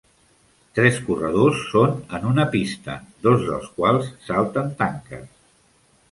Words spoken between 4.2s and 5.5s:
salten tanques.